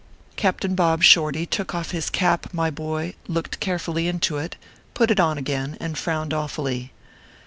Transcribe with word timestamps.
Captain 0.35 0.73
Bob 0.73 1.03
Shorty 1.03 1.45
took 1.45 1.75
off 1.75 1.91
his 1.91 2.09
cap, 2.09 2.51
my 2.51 2.71
boy, 2.71 3.13
looked 3.27 3.59
carefully 3.59 4.07
into 4.07 4.37
it, 4.37 4.55
put 4.95 5.11
it 5.11 5.19
on 5.19 5.37
again, 5.37 5.77
and 5.79 5.95
frowned 5.95 6.33
awfully. 6.33 6.91